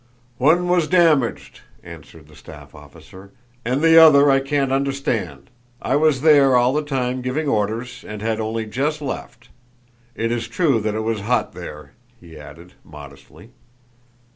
"One 0.39 0.67
was 0.67 0.87
damaged," 0.87 1.61
answered 1.83 2.27
the 2.27 2.35
staff 2.35 2.73
officer, 2.73 3.29
"and 3.63 3.83
the 3.83 3.99
other 3.99 4.31
I 4.31 4.39
can't 4.39 4.71
understand. 4.71 5.51
I 5.79 5.95
was 5.95 6.21
there 6.21 6.55
all 6.55 6.73
the 6.73 6.81
time 6.81 7.21
giving 7.21 7.47
orders 7.47 8.03
and 8.03 8.19
had 8.19 8.39
only 8.39 8.65
just 8.65 8.99
left.... 8.99 9.49
It 10.15 10.31
is 10.31 10.47
true 10.47 10.81
that 10.81 10.95
it 10.95 11.01
was 11.01 11.19
hot 11.21 11.53
there," 11.53 11.93
he 12.19 12.35
added, 12.35 12.73
modestly. 12.83 13.51